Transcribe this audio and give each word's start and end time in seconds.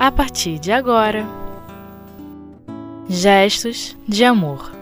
a 0.00 0.10
partir 0.10 0.58
de 0.58 0.72
agora. 0.72 1.26
Gestos 3.06 3.94
de 4.08 4.24
amor. 4.24 4.72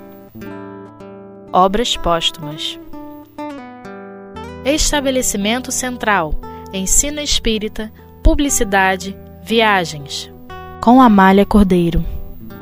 Obras 1.53 1.97
póstumas. 1.97 2.79
Estabelecimento 4.65 5.73
Central. 5.73 6.41
Ensino 6.73 7.21
Espírita, 7.21 7.92
Publicidade, 8.23 9.17
Viagens. 9.42 10.31
Com 10.81 11.03
Amália 11.03 11.45
Cordeiro. 11.45 12.05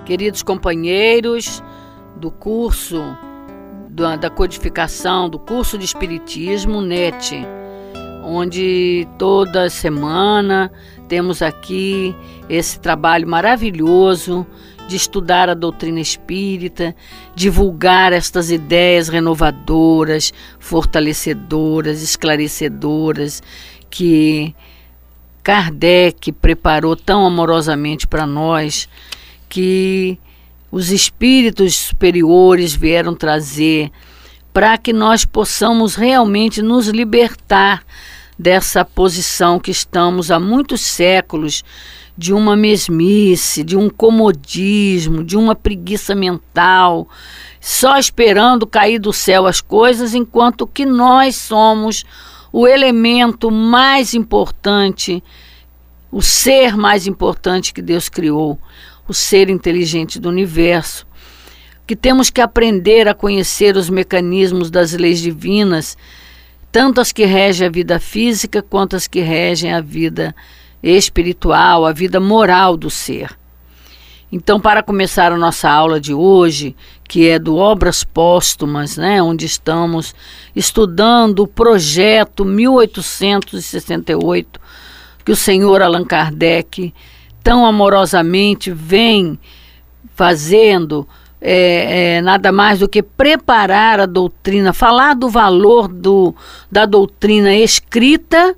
Queridos 0.07 0.43
companheiros 0.43 1.63
do 2.17 2.31
curso 2.31 3.03
da 4.19 4.31
codificação, 4.31 5.29
do 5.29 5.39
curso 5.39 5.77
de 5.77 5.85
Espiritismo 5.85 6.81
NET, 6.81 7.37
onde 8.27 9.07
toda 9.17 9.71
semana 9.71 10.71
temos 11.09 11.41
aqui 11.41 12.15
esse 12.49 12.81
trabalho 12.81 13.29
maravilhoso 13.29 14.45
de 14.89 14.97
estudar 14.97 15.49
a 15.49 15.55
doutrina 15.55 16.01
espírita, 16.01 16.95
divulgar 17.35 18.13
estas 18.13 18.51
ideias 18.51 19.09
renovadoras, 19.09 20.33
fortalecedoras, 20.59 22.03
esclarecedoras 22.03 23.43
que 23.89 24.55
Kardec 25.43 26.33
preparou 26.33 26.97
tão 26.97 27.25
amorosamente 27.25 28.07
para 28.07 28.27
nós, 28.27 28.89
que 29.49 30.19
os 30.71 30.91
espíritos 30.91 31.77
superiores 31.77 32.75
vieram 32.75 33.15
trazer 33.15 33.91
para 34.53 34.79
que 34.79 34.93
nós 34.93 35.25
possamos 35.25 35.95
realmente 35.95 36.63
nos 36.63 36.89
libertar 36.89 37.85
dessa 38.39 38.85
posição 38.85 39.59
que 39.59 39.71
estamos 39.71 40.31
há 40.31 40.39
muitos 40.39 40.81
séculos 40.81 41.65
de 42.17 42.33
uma 42.33 42.57
mesmice, 42.57 43.63
de 43.63 43.77
um 43.77 43.91
comodismo, 43.91 45.23
de 45.23 45.37
uma 45.37 45.55
preguiça 45.55 46.15
mental, 46.15 47.09
só 47.61 47.99
esperando 47.99 48.67
cair 48.67 48.99
do 48.99 49.13
céu 49.13 49.47
as 49.47 49.61
coisas, 49.61 50.15
enquanto 50.15 50.67
que 50.67 50.87
nós 50.87 51.37
somos 51.37 52.05
o 52.53 52.67
elemento 52.67 53.51
mais 53.51 54.15
importante, 54.15 55.23
o 56.11 56.23
ser 56.23 56.77
mais 56.77 57.07
importante 57.07 57.75
que 57.75 57.83
Deus 57.83 58.09
criou, 58.09 58.59
o 59.07 59.13
ser 59.13 59.51
inteligente 59.51 60.19
do 60.19 60.31
universo, 60.31 61.07
que 61.87 61.95
temos 61.95 62.31
que 62.31 62.41
aprender 62.41 63.07
a 63.09 63.15
conhecer 63.15 63.77
os 63.77 63.91
mecanismos 63.91 64.71
das 64.71 64.93
leis 64.93 65.21
divinas, 65.21 65.97
tanto 66.77 67.01
as 67.01 67.11
que 67.11 67.25
regem 67.25 67.67
a 67.67 67.71
vida 67.71 67.99
física 67.99 68.61
quanto 68.61 68.97
as 68.97 69.07
que 69.07 69.21
regem 69.21 69.73
a 69.73 69.81
vida 69.81 70.37
espiritual, 70.83 71.87
a 71.87 71.93
vida 71.93 72.21
moral 72.21 72.77
do 72.77 72.91
ser. 72.91 73.35
Então, 74.31 74.61
para 74.61 74.83
começar 74.83 75.33
a 75.33 75.39
nossa 75.39 75.71
aula 75.71 75.99
de 75.99 76.13
hoje, 76.13 76.77
que 77.09 77.29
é 77.29 77.39
do 77.39 77.57
Obras 77.57 78.05
Póstumas, 78.05 78.99
né, 78.99 79.23
onde 79.23 79.47
estamos 79.47 80.15
estudando 80.55 81.45
o 81.45 81.47
projeto 81.47 82.45
1868, 82.45 84.61
que 85.25 85.33
o 85.33 85.37
senhor 85.37 85.81
Allan 85.81 86.05
Kardec 86.05 86.93
tão 87.43 87.65
amorosamente 87.65 88.71
vem 88.71 89.39
fazendo 90.15 91.09
é, 91.49 92.17
é, 92.17 92.23
nada 92.23 92.51
mais 92.51 92.81
do 92.81 92.89
que 92.89 93.03
preparar 93.03 94.01
a 94.01 94.07
doutrina, 94.07 94.73
falar 94.73 95.15
do 95.15 95.29
valor 95.29 95.87
do, 95.87 96.35
da 96.71 96.85
doutrina 96.85 97.55
escrita 97.55 98.57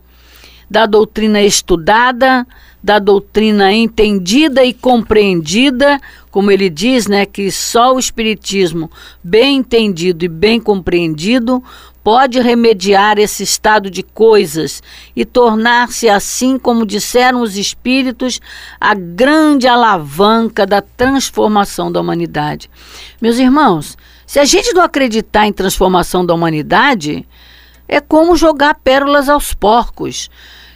da 0.70 0.86
doutrina 0.86 1.40
estudada, 1.42 2.46
da 2.82 2.98
doutrina 2.98 3.72
entendida 3.72 4.64
e 4.64 4.72
compreendida, 4.72 6.00
como 6.30 6.50
ele 6.50 6.68
diz, 6.68 7.06
né, 7.06 7.24
que 7.24 7.50
só 7.50 7.94
o 7.94 7.98
espiritismo 7.98 8.90
bem 9.22 9.58
entendido 9.58 10.24
e 10.24 10.28
bem 10.28 10.60
compreendido 10.60 11.62
pode 12.08 12.40
remediar 12.40 13.18
esse 13.18 13.42
estado 13.42 13.90
de 13.90 14.02
coisas 14.02 14.82
e 15.14 15.26
tornar-se 15.26 16.08
assim, 16.08 16.58
como 16.58 16.86
disseram 16.86 17.42
os 17.42 17.54
espíritos, 17.54 18.40
a 18.80 18.94
grande 18.94 19.68
alavanca 19.68 20.64
da 20.64 20.80
transformação 20.80 21.92
da 21.92 22.00
humanidade. 22.00 22.70
Meus 23.20 23.36
irmãos, 23.36 23.94
se 24.26 24.38
a 24.38 24.46
gente 24.46 24.72
não 24.72 24.82
acreditar 24.82 25.46
em 25.46 25.52
transformação 25.52 26.24
da 26.24 26.32
humanidade, 26.32 27.28
é 27.86 28.00
como 28.00 28.38
jogar 28.38 28.76
pérolas 28.76 29.28
aos 29.28 29.52
porcos. 29.52 30.30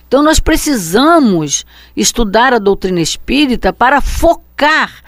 Então, 0.06 0.22
nós 0.22 0.38
precisamos 0.38 1.64
estudar 1.96 2.52
a 2.52 2.58
doutrina 2.58 3.00
espírita 3.00 3.72
para 3.72 4.02
focar 4.02 5.02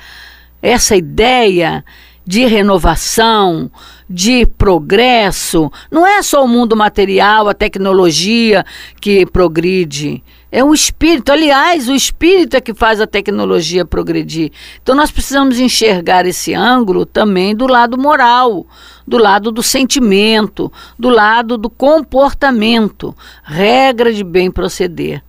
essa 0.62 0.96
ideia 0.96 1.84
de 2.26 2.46
renovação, 2.46 3.70
de 4.08 4.46
progresso. 4.46 5.70
Não 5.90 6.06
é 6.06 6.22
só 6.22 6.44
o 6.44 6.48
mundo 6.48 6.76
material, 6.76 7.48
a 7.48 7.54
tecnologia 7.54 8.64
que 9.00 9.26
progride. 9.26 10.22
É 10.52 10.62
o 10.62 10.72
espírito. 10.72 11.32
Aliás, 11.32 11.88
o 11.88 11.94
espírito 11.94 12.56
é 12.56 12.60
que 12.60 12.74
faz 12.74 13.00
a 13.00 13.06
tecnologia 13.06 13.84
progredir. 13.84 14.52
Então, 14.82 14.94
nós 14.94 15.10
precisamos 15.10 15.58
enxergar 15.58 16.26
esse 16.26 16.54
ângulo 16.54 17.04
também 17.04 17.54
do 17.56 17.66
lado 17.66 17.98
moral 17.98 18.66
do 19.06 19.18
lado 19.18 19.52
do 19.52 19.62
sentimento, 19.62 20.72
do 20.98 21.08
lado 21.08 21.58
do 21.58 21.68
comportamento, 21.68 23.14
regra 23.42 24.12
de 24.12 24.24
bem 24.24 24.50
proceder. 24.50 25.22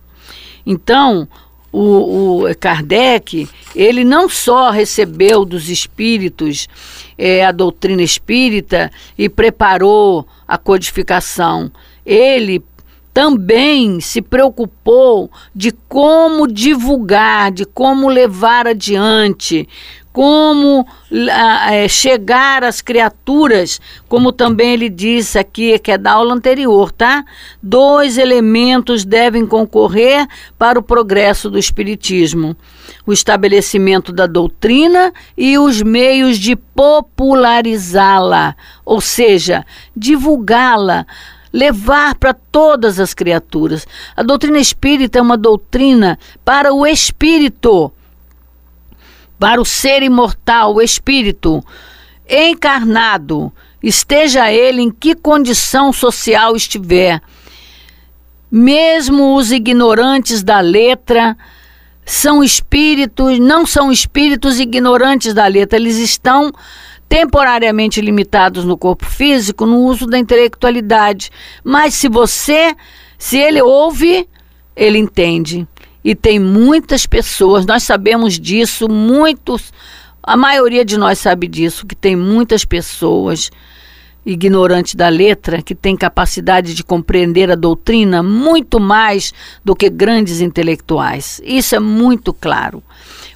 Então, 0.64 1.28
o, 1.70 2.44
o 2.44 2.56
Kardec, 2.58 3.48
ele 3.74 4.02
não 4.02 4.28
só 4.28 4.70
recebeu 4.70 5.44
dos 5.44 5.68
espíritos 5.68 6.68
é, 7.18 7.44
a 7.44 7.52
doutrina 7.52 8.02
espírita 8.02 8.90
e 9.16 9.28
preparou 9.28 10.26
a 10.46 10.58
codificação, 10.58 11.70
ele 12.04 12.62
também 13.16 13.98
se 13.98 14.20
preocupou 14.20 15.30
de 15.54 15.72
como 15.88 16.46
divulgar, 16.46 17.50
de 17.50 17.64
como 17.64 18.08
levar 18.08 18.66
adiante, 18.66 19.66
como 20.16 20.86
é, 21.68 21.86
chegar 21.88 22.64
às 22.64 22.80
criaturas, 22.80 23.78
como 24.08 24.32
também 24.32 24.72
ele 24.72 24.88
disse 24.88 25.38
aqui, 25.38 25.78
que 25.78 25.92
é 25.92 25.98
da 25.98 26.12
aula 26.12 26.32
anterior, 26.32 26.90
tá? 26.90 27.22
Dois 27.62 28.16
elementos 28.16 29.04
devem 29.04 29.44
concorrer 29.44 30.26
para 30.56 30.78
o 30.78 30.82
progresso 30.82 31.50
do 31.50 31.58
Espiritismo: 31.58 32.56
o 33.04 33.12
estabelecimento 33.12 34.10
da 34.10 34.26
doutrina 34.26 35.12
e 35.36 35.58
os 35.58 35.82
meios 35.82 36.38
de 36.38 36.56
popularizá-la, 36.56 38.56
ou 38.86 39.02
seja, 39.02 39.66
divulgá-la 39.94 41.06
levar 41.52 42.14
para 42.14 42.32
todas 42.32 42.98
as 42.98 43.12
criaturas. 43.12 43.86
A 44.16 44.22
doutrina 44.22 44.58
espírita 44.58 45.18
é 45.18 45.22
uma 45.22 45.36
doutrina 45.36 46.18
para 46.42 46.72
o 46.72 46.86
espírito 46.86 47.92
para 49.38 49.60
o 49.60 49.64
ser 49.64 50.02
imortal, 50.02 50.74
o 50.74 50.82
espírito 50.82 51.64
encarnado, 52.28 53.52
esteja 53.82 54.50
ele 54.50 54.82
em 54.82 54.90
que 54.90 55.14
condição 55.14 55.92
social 55.92 56.56
estiver. 56.56 57.20
Mesmo 58.50 59.36
os 59.36 59.52
ignorantes 59.52 60.42
da 60.42 60.60
letra 60.60 61.36
são 62.04 62.42
espíritos, 62.42 63.38
não 63.38 63.66
são 63.66 63.90
espíritos 63.90 64.60
ignorantes 64.60 65.34
da 65.34 65.46
letra, 65.46 65.78
eles 65.78 65.96
estão 65.96 66.52
temporariamente 67.08 68.00
limitados 68.00 68.64
no 68.64 68.76
corpo 68.76 69.04
físico 69.04 69.66
no 69.66 69.78
uso 69.78 70.06
da 70.06 70.18
intelectualidade. 70.18 71.30
Mas 71.62 71.94
se 71.94 72.08
você, 72.08 72.74
se 73.18 73.36
ele 73.36 73.62
ouve, 73.62 74.28
ele 74.74 74.98
entende. 74.98 75.66
E 76.06 76.14
tem 76.14 76.38
muitas 76.38 77.04
pessoas, 77.04 77.66
nós 77.66 77.82
sabemos 77.82 78.38
disso, 78.38 78.88
muitos, 78.88 79.72
a 80.22 80.36
maioria 80.36 80.84
de 80.84 80.96
nós 80.96 81.18
sabe 81.18 81.48
disso, 81.48 81.84
que 81.84 81.96
tem 81.96 82.14
muitas 82.14 82.64
pessoas 82.64 83.50
ignorantes 84.24 84.94
da 84.94 85.08
letra 85.08 85.60
que 85.60 85.74
têm 85.74 85.96
capacidade 85.96 86.74
de 86.74 86.84
compreender 86.84 87.50
a 87.50 87.56
doutrina 87.56 88.22
muito 88.22 88.78
mais 88.78 89.34
do 89.64 89.74
que 89.74 89.90
grandes 89.90 90.40
intelectuais. 90.40 91.40
Isso 91.44 91.74
é 91.74 91.80
muito 91.80 92.32
claro. 92.32 92.80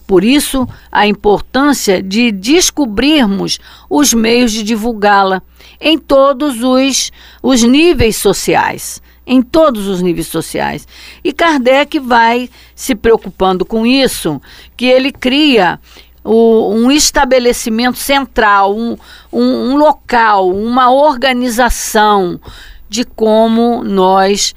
Por 0.07 0.23
isso, 0.23 0.65
a 0.93 1.09
importância 1.09 2.01
de 2.01 2.31
descobrirmos 2.31 3.59
os 3.91 4.15
meios 4.15 4.53
de 4.53 4.63
divulgá-la 4.63 5.43
em 5.81 5.99
todos 5.99 6.63
os, 6.63 7.11
os 7.43 7.65
níveis 7.65 8.17
sociais 8.17 9.03
em 9.31 9.41
todos 9.41 9.87
os 9.87 10.03
níveis 10.03 10.27
sociais. 10.27 10.89
E 11.23 11.33
Kardec 11.33 12.01
vai 12.01 12.51
se 12.75 12.97
preocupando 12.97 13.65
com 13.65 13.87
isso, 13.87 14.43
que 14.77 14.87
ele 14.87 15.13
cria 15.13 15.79
o, 16.25 16.75
um 16.75 16.91
estabelecimento 16.91 17.97
central, 17.97 18.77
um, 18.77 18.97
um, 19.33 19.71
um 19.71 19.77
local, 19.77 20.51
uma 20.51 20.91
organização 20.91 22.41
de 22.89 23.05
como 23.05 23.85
nós 23.85 24.53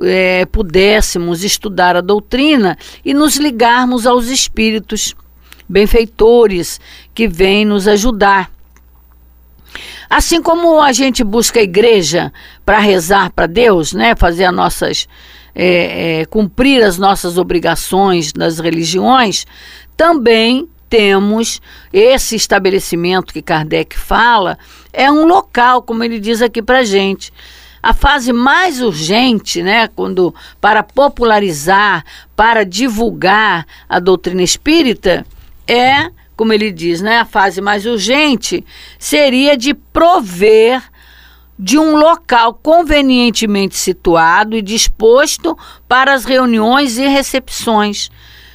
é, 0.00 0.46
pudéssemos 0.46 1.44
estudar 1.44 1.94
a 1.94 2.00
doutrina 2.00 2.78
e 3.04 3.12
nos 3.12 3.36
ligarmos 3.36 4.06
aos 4.06 4.28
espíritos 4.28 5.14
benfeitores 5.68 6.80
que 7.14 7.28
vêm 7.28 7.66
nos 7.66 7.86
ajudar. 7.86 8.50
Assim 10.08 10.40
como 10.40 10.80
a 10.80 10.92
gente 10.92 11.24
busca 11.24 11.60
a 11.60 11.62
igreja 11.62 12.32
para 12.64 12.78
rezar 12.78 13.30
para 13.30 13.46
Deus, 13.46 13.92
né, 13.92 14.14
fazer 14.16 14.44
as 14.44 14.54
nossas 14.54 15.08
é, 15.54 16.20
é, 16.20 16.24
cumprir 16.26 16.82
as 16.82 16.98
nossas 16.98 17.38
obrigações 17.38 18.32
das 18.32 18.58
religiões, 18.58 19.46
também 19.96 20.68
temos 20.88 21.60
esse 21.92 22.36
estabelecimento 22.36 23.32
que 23.32 23.42
Kardec 23.42 23.98
fala, 23.98 24.58
é 24.92 25.10
um 25.10 25.26
local, 25.26 25.82
como 25.82 26.04
ele 26.04 26.20
diz 26.20 26.42
aqui 26.42 26.62
para 26.62 26.84
gente. 26.84 27.32
A 27.82 27.94
fase 27.94 28.32
mais 28.32 28.82
urgente, 28.82 29.62
né, 29.62 29.88
quando 29.88 30.34
para 30.60 30.82
popularizar, 30.82 32.04
para 32.34 32.64
divulgar 32.64 33.66
a 33.88 33.98
doutrina 33.98 34.42
espírita, 34.42 35.24
é, 35.66 36.10
como 36.36 36.52
ele 36.52 36.70
diz, 36.70 37.00
né, 37.00 37.18
a 37.20 37.24
fase 37.24 37.60
mais 37.60 37.86
urgente 37.86 38.64
seria 38.98 39.56
de 39.56 39.72
prover 39.72 40.82
de 41.58 41.78
um 41.78 41.96
local 41.96 42.52
convenientemente 42.62 43.76
situado 43.76 44.54
e 44.54 44.60
disposto 44.60 45.56
para 45.88 46.12
as 46.12 46.26
reuniões 46.26 46.98
e 46.98 47.06
recepções, 47.08 48.10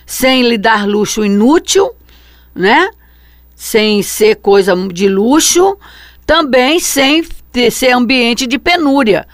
sem 0.06 0.44
lhe 0.44 0.58
dar 0.58 0.88
luxo 0.88 1.26
inútil, 1.26 1.90
né? 2.54 2.92
Sem 3.56 4.04
ser 4.04 4.36
coisa 4.36 4.76
de 4.94 5.08
luxo, 5.08 5.78
também 6.26 6.80
sem 6.80 7.24
ter, 7.52 7.72
ser 7.72 7.92
ambiente 7.92 8.46
de 8.46 8.60
penúria 8.60 9.28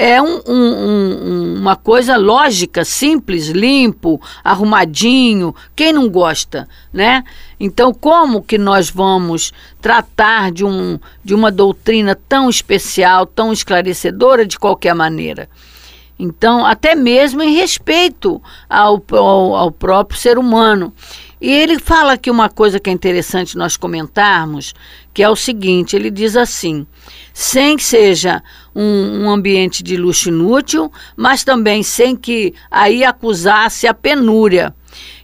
é 0.00 0.22
um, 0.22 0.40
um, 0.46 1.54
uma 1.58 1.74
coisa 1.74 2.16
lógica, 2.16 2.84
simples, 2.84 3.48
limpo, 3.48 4.20
arrumadinho. 4.44 5.52
Quem 5.74 5.92
não 5.92 6.08
gosta, 6.08 6.68
né? 6.92 7.24
Então, 7.58 7.92
como 7.92 8.40
que 8.40 8.56
nós 8.56 8.88
vamos 8.88 9.52
tratar 9.82 10.52
de, 10.52 10.64
um, 10.64 11.00
de 11.24 11.34
uma 11.34 11.50
doutrina 11.50 12.16
tão 12.28 12.48
especial, 12.48 13.26
tão 13.26 13.52
esclarecedora 13.52 14.46
de 14.46 14.56
qualquer 14.56 14.94
maneira? 14.94 15.48
Então, 16.16 16.64
até 16.64 16.94
mesmo 16.94 17.42
em 17.42 17.56
respeito 17.56 18.40
ao, 18.70 19.02
ao, 19.10 19.56
ao 19.56 19.72
próprio 19.72 20.16
ser 20.16 20.38
humano. 20.38 20.92
E 21.40 21.50
ele 21.50 21.78
fala 21.78 22.14
aqui 22.14 22.30
uma 22.30 22.48
coisa 22.48 22.80
que 22.80 22.90
é 22.90 22.92
interessante 22.92 23.56
nós 23.56 23.76
comentarmos, 23.76 24.74
que 25.14 25.22
é 25.22 25.28
o 25.28 25.36
seguinte: 25.36 25.94
ele 25.94 26.10
diz 26.10 26.36
assim, 26.36 26.86
sem 27.32 27.76
que 27.76 27.84
seja 27.84 28.42
um, 28.74 29.24
um, 29.24 29.30
ambiente 29.30 29.82
de 29.82 29.96
luxo 29.96 30.28
inútil, 30.28 30.90
mas 31.16 31.44
também 31.44 31.82
sem 31.82 32.16
que 32.16 32.54
aí 32.70 33.04
acusasse 33.04 33.86
a 33.86 33.94
penúria. 33.94 34.74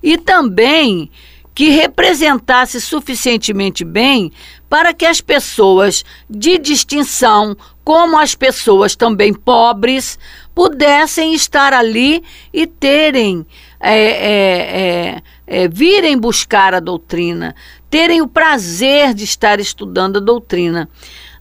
E 0.02 0.16
também 0.16 1.10
que 1.54 1.68
representasse 1.70 2.80
suficientemente 2.80 3.84
bem 3.84 4.32
para 4.68 4.92
que 4.92 5.06
as 5.06 5.20
pessoas 5.20 6.04
de 6.28 6.58
distinção, 6.58 7.56
como 7.84 8.18
as 8.18 8.34
pessoas 8.34 8.96
também 8.96 9.32
pobres, 9.32 10.18
pudessem 10.52 11.32
estar 11.32 11.72
ali 11.72 12.24
e 12.52 12.66
terem 12.66 13.46
é, 13.86 13.98
é, 13.98 14.80
é, 14.80 15.22
é, 15.46 15.68
virem 15.68 16.16
buscar 16.16 16.72
a 16.72 16.80
doutrina, 16.80 17.54
terem 17.90 18.22
o 18.22 18.26
prazer 18.26 19.12
de 19.12 19.24
estar 19.24 19.60
estudando 19.60 20.16
a 20.16 20.20
doutrina. 20.20 20.88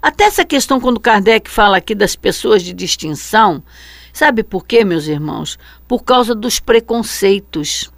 Até 0.01 0.25
essa 0.25 0.43
questão, 0.43 0.81
quando 0.81 0.99
Kardec 0.99 1.49
fala 1.49 1.77
aqui 1.77 1.95
das 1.95 2.17
pessoas 2.17 2.61
de 2.61 2.73
distinção, 2.73 3.63
sabe 4.11 4.43
por 4.43 4.65
quê, 4.65 4.83
meus 4.83 5.07
irmãos? 5.07 5.57
Por 5.87 6.03
causa 6.03 6.35
dos 6.35 6.59
preconceitos. 6.59 7.89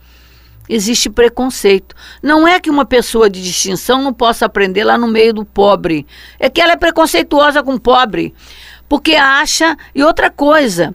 Existe 0.69 1.09
preconceito. 1.09 1.95
Não 2.21 2.47
é 2.47 2.59
que 2.59 2.69
uma 2.69 2.85
pessoa 2.85 3.27
de 3.27 3.41
distinção 3.41 4.03
não 4.03 4.13
possa 4.13 4.45
aprender 4.45 4.83
lá 4.83 4.95
no 4.95 5.07
meio 5.07 5.33
do 5.33 5.43
pobre. 5.43 6.05
É 6.39 6.49
que 6.51 6.61
ela 6.61 6.73
é 6.73 6.77
preconceituosa 6.77 7.63
com 7.63 7.73
o 7.73 7.79
pobre. 7.79 8.33
Porque 8.87 9.15
acha. 9.15 9.75
E 9.93 10.03
outra 10.03 10.29
coisa, 10.29 10.93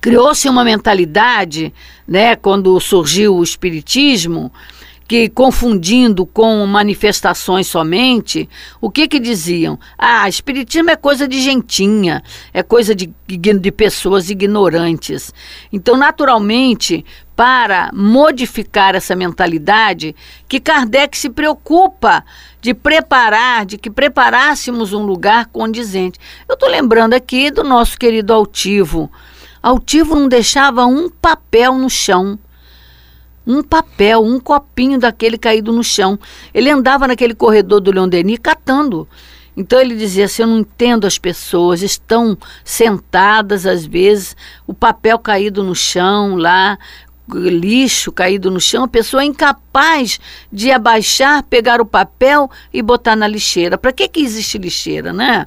criou-se 0.00 0.48
uma 0.48 0.64
mentalidade, 0.64 1.72
né, 2.06 2.36
quando 2.36 2.78
surgiu 2.80 3.36
o 3.36 3.42
espiritismo, 3.42 4.52
que 5.12 5.28
confundindo 5.28 6.24
com 6.24 6.64
manifestações 6.66 7.66
somente, 7.66 8.48
o 8.80 8.90
que 8.90 9.06
que 9.06 9.18
diziam? 9.18 9.78
Ah, 9.98 10.26
espiritismo 10.26 10.90
é 10.90 10.96
coisa 10.96 11.28
de 11.28 11.38
gentinha, 11.38 12.22
é 12.50 12.62
coisa 12.62 12.94
de, 12.94 13.12
de 13.28 13.72
pessoas 13.72 14.30
ignorantes. 14.30 15.30
Então, 15.70 15.98
naturalmente, 15.98 17.04
para 17.36 17.90
modificar 17.92 18.94
essa 18.94 19.14
mentalidade, 19.14 20.16
que 20.48 20.58
Kardec 20.58 21.18
se 21.18 21.28
preocupa 21.28 22.24
de 22.62 22.72
preparar, 22.72 23.66
de 23.66 23.76
que 23.76 23.90
preparássemos 23.90 24.94
um 24.94 25.02
lugar 25.02 25.46
condizente. 25.46 26.18
Eu 26.48 26.54
estou 26.54 26.70
lembrando 26.70 27.12
aqui 27.12 27.50
do 27.50 27.64
nosso 27.64 27.98
querido 27.98 28.32
altivo, 28.32 29.10
Altivo 29.62 30.14
não 30.16 30.28
deixava 30.28 30.84
um 30.86 31.08
papel 31.08 31.74
no 31.78 31.88
chão. 31.88 32.38
Um 33.46 33.62
papel, 33.62 34.24
um 34.24 34.40
copinho 34.40 34.98
daquele 34.98 35.38
caído 35.38 35.72
no 35.72 35.84
chão. 35.84 36.18
Ele 36.52 36.70
andava 36.70 37.06
naquele 37.06 37.34
corredor 37.34 37.80
do 37.80 37.92
Leon 37.92 38.08
Denis 38.08 38.38
catando. 38.42 39.08
Então 39.56 39.80
ele 39.80 39.94
dizia 39.94 40.24
assim: 40.24 40.42
Eu 40.42 40.48
não 40.48 40.58
entendo 40.60 41.06
as 41.06 41.18
pessoas, 41.18 41.82
estão 41.82 42.36
sentadas 42.64 43.66
às 43.66 43.84
vezes, 43.84 44.36
o 44.66 44.72
papel 44.72 45.18
caído 45.18 45.62
no 45.62 45.74
chão 45.74 46.36
lá, 46.36 46.78
lixo 47.28 48.10
caído 48.10 48.50
no 48.50 48.60
chão, 48.60 48.84
a 48.84 48.88
pessoa 48.88 49.22
é 49.22 49.26
incapaz 49.26 50.18
de 50.50 50.70
abaixar, 50.70 51.42
pegar 51.44 51.80
o 51.80 51.86
papel 51.86 52.50
e 52.72 52.82
botar 52.82 53.14
na 53.14 53.26
lixeira. 53.26 53.76
Para 53.76 53.92
que, 53.92 54.08
que 54.08 54.20
existe 54.20 54.58
lixeira, 54.58 55.12
né? 55.12 55.46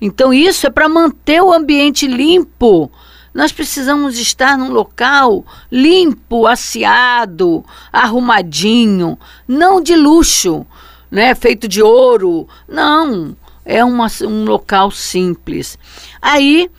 Então 0.00 0.32
isso 0.32 0.66
é 0.66 0.70
para 0.70 0.88
manter 0.88 1.42
o 1.42 1.52
ambiente 1.52 2.06
limpo 2.06 2.90
nós 3.34 3.50
precisamos 3.50 4.18
estar 4.18 4.58
num 4.58 4.70
local 4.70 5.44
limpo, 5.70 6.46
asseado, 6.46 7.64
arrumadinho, 7.92 9.18
não 9.48 9.80
de 9.80 9.96
luxo, 9.96 10.66
né, 11.10 11.34
feito 11.34 11.66
de 11.66 11.82
ouro. 11.82 12.46
Não, 12.68 13.36
é 13.64 13.82
uma, 13.82 14.06
um 14.22 14.44
local 14.44 14.90
simples. 14.90 15.78
Aí, 16.20 16.70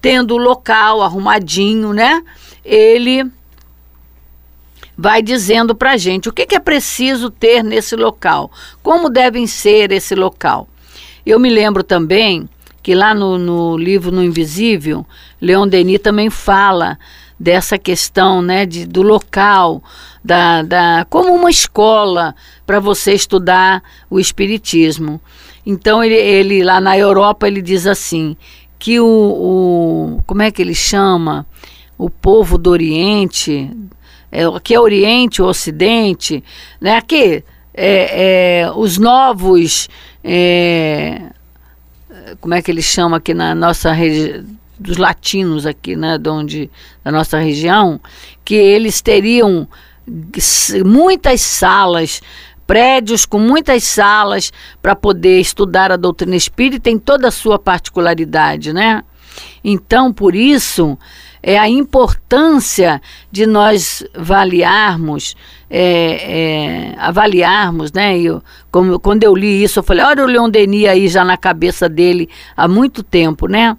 tendo 0.00 0.34
o 0.34 0.38
local 0.38 1.02
arrumadinho, 1.02 1.92
né, 1.92 2.22
ele 2.64 3.28
vai 4.96 5.22
dizendo 5.22 5.74
para 5.74 5.96
gente 5.96 6.28
o 6.28 6.32
que, 6.32 6.46
que 6.46 6.54
é 6.54 6.60
preciso 6.60 7.30
ter 7.30 7.64
nesse 7.64 7.96
local, 7.96 8.50
como 8.82 9.08
devem 9.08 9.46
ser 9.46 9.90
esse 9.92 10.14
local. 10.14 10.68
Eu 11.24 11.40
me 11.40 11.50
lembro 11.50 11.82
também 11.82 12.48
que 12.82 12.94
lá 12.94 13.14
no, 13.14 13.38
no 13.38 13.76
livro 13.76 14.10
No 14.10 14.22
Invisível, 14.22 15.06
Leon 15.40 15.68
Denis 15.68 16.00
também 16.00 16.30
fala 16.30 16.98
dessa 17.38 17.78
questão 17.78 18.42
né, 18.42 18.66
de, 18.66 18.86
do 18.86 19.02
local, 19.02 19.82
da, 20.22 20.62
da, 20.62 21.06
como 21.08 21.32
uma 21.32 21.50
escola 21.50 22.34
para 22.66 22.78
você 22.78 23.14
estudar 23.14 23.82
o 24.10 24.20
Espiritismo. 24.20 25.20
Então, 25.64 26.02
ele, 26.04 26.16
ele 26.16 26.62
lá 26.62 26.80
na 26.80 26.96
Europa, 26.98 27.46
ele 27.46 27.62
diz 27.62 27.86
assim, 27.86 28.36
que 28.78 29.00
o, 29.00 29.06
o 29.06 30.22
como 30.26 30.42
é 30.42 30.50
que 30.50 30.60
ele 30.60 30.74
chama? 30.74 31.46
O 31.96 32.08
povo 32.08 32.56
do 32.56 32.70
Oriente, 32.70 33.70
é, 34.32 34.44
aqui 34.44 34.74
é 34.74 34.80
Oriente, 34.80 35.42
o 35.42 35.46
Ocidente, 35.46 36.42
né? 36.80 36.96
aqui 36.96 37.44
é, 37.74 38.62
é, 38.64 38.72
os 38.74 38.96
novos... 38.98 39.88
É, 40.22 41.30
como 42.40 42.54
é 42.54 42.62
que 42.62 42.70
eles 42.70 42.84
chamam 42.84 43.16
aqui 43.16 43.34
na 43.34 43.54
nossa 43.54 43.92
região, 43.92 44.44
dos 44.80 44.96
latinos 44.96 45.66
aqui, 45.66 45.94
né, 45.94 46.16
de 46.16 46.30
onde, 46.30 46.70
da 47.04 47.12
nossa 47.12 47.38
região, 47.38 48.00
que 48.42 48.54
eles 48.54 49.02
teriam 49.02 49.68
muitas 50.84 51.42
salas, 51.42 52.22
prédios 52.66 53.26
com 53.26 53.38
muitas 53.38 53.84
salas 53.84 54.50
para 54.80 54.96
poder 54.96 55.38
estudar 55.38 55.92
a 55.92 55.96
doutrina 55.96 56.34
espírita 56.34 56.88
em 56.88 56.98
toda 56.98 57.28
a 57.28 57.32
sua 57.32 57.58
particularidade, 57.58 58.72
né? 58.72 59.04
Então, 59.62 60.12
por 60.12 60.34
isso, 60.34 60.98
é 61.42 61.58
a 61.58 61.68
importância 61.68 63.00
de 63.30 63.46
nós 63.46 64.04
avaliarmos, 64.14 65.36
é, 65.70 66.92
é, 66.92 66.94
avaliarmos, 66.98 67.92
né? 67.92 68.18
Eu, 68.18 68.42
como, 68.70 68.98
quando 68.98 69.24
eu 69.24 69.34
li 69.34 69.62
isso, 69.62 69.78
eu 69.78 69.82
falei, 69.82 70.04
olha 70.04 70.24
o 70.24 70.26
Leon 70.26 70.48
Denis 70.48 70.88
aí 70.88 71.08
já 71.08 71.24
na 71.24 71.36
cabeça 71.36 71.88
dele 71.88 72.28
há 72.56 72.68
muito 72.68 73.02
tempo, 73.02 73.46
né? 73.46 73.76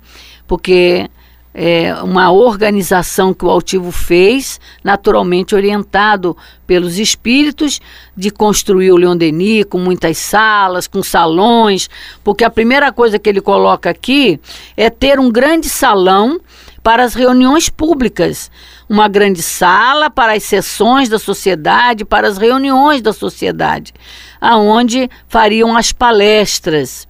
Porque 0.47 1.09
é 1.53 1.93
uma 1.95 2.31
organização 2.31 3.33
que 3.33 3.43
o 3.43 3.49
Altivo 3.49 3.91
fez, 3.91 4.59
naturalmente 4.83 5.53
orientado 5.53 6.35
pelos 6.65 6.97
espíritos, 6.97 7.81
de 8.15 8.31
construir 8.31 8.91
o 8.91 8.97
Leon 8.97 9.17
Denis 9.17 9.65
com 9.65 9.77
muitas 9.77 10.17
salas, 10.17 10.87
com 10.87 11.03
salões, 11.03 11.89
porque 12.23 12.45
a 12.45 12.49
primeira 12.49 12.91
coisa 12.91 13.19
que 13.19 13.29
ele 13.29 13.41
coloca 13.41 13.89
aqui 13.89 14.39
é 14.77 14.89
ter 14.89 15.19
um 15.19 15.29
grande 15.29 15.67
salão 15.67 16.39
para 16.83 17.03
as 17.03 17.13
reuniões 17.13 17.69
públicas, 17.69 18.49
uma 18.89 19.07
grande 19.07 19.41
sala 19.41 20.09
para 20.09 20.33
as 20.33 20.43
sessões 20.43 21.07
da 21.09 21.19
sociedade, 21.19 22.03
para 22.03 22.27
as 22.27 22.37
reuniões 22.37 23.01
da 23.01 23.13
sociedade, 23.13 23.93
aonde 24.39 25.09
fariam 25.27 25.75
as 25.75 25.91
palestras. 25.91 27.07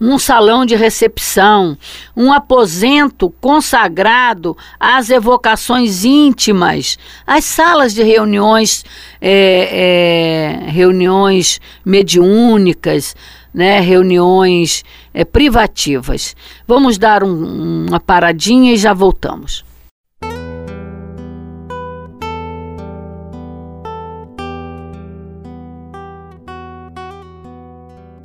Um 0.00 0.18
salão 0.18 0.66
de 0.66 0.74
recepção, 0.74 1.78
um 2.16 2.32
aposento 2.32 3.30
consagrado 3.40 4.56
às 4.80 5.08
evocações 5.08 6.04
íntimas, 6.04 6.98
as 7.24 7.44
salas 7.44 7.94
de 7.94 8.02
reuniões, 8.02 8.84
é, 9.20 10.64
é, 10.66 10.70
reuniões 10.70 11.60
mediúnicas, 11.84 13.14
né, 13.52 13.80
reuniões 13.80 14.84
é, 15.12 15.24
privativas. 15.24 16.34
Vamos 16.66 16.98
dar 16.98 17.22
um, 17.22 17.86
uma 17.88 18.00
paradinha 18.00 18.72
e 18.72 18.76
já 18.76 18.92
voltamos. 18.92 19.64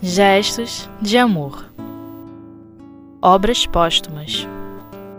Gestos 0.02 0.90
de 1.02 1.18
amor. 1.18 1.66
Obras 3.22 3.66
póstumas. 3.66 4.48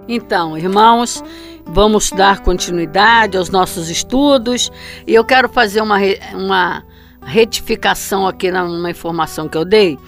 Então, 0.09 0.57
irmãos, 0.57 1.23
vamos 1.67 2.11
dar 2.11 2.41
continuidade 2.41 3.37
aos 3.37 3.51
nossos 3.51 3.91
estudos 3.91 4.71
e 5.07 5.15
eu 5.15 5.25
quero 5.25 5.49
fazer 5.51 5.83
uma, 5.83 5.99
uma 6.33 6.83
retificação 7.23 8.27
aqui 8.27 8.51
numa 8.51 8.91
informação 8.91 9.49
que 9.49 9.57
eu 9.57 9.65
dei 9.65 9.99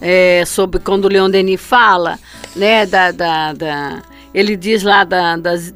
é, 0.00 0.44
sobre 0.46 0.80
quando 0.80 1.04
o 1.04 1.08
Leon 1.08 1.30
Denis 1.30 1.60
fala, 1.60 2.18
né, 2.56 2.86
da, 2.86 3.10
da, 3.10 3.52
da 3.52 4.02
ele 4.32 4.56
diz 4.56 4.82
lá 4.82 5.04
da, 5.04 5.36
das, 5.36 5.74